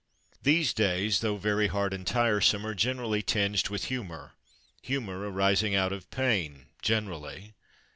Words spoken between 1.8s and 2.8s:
and tiresome, are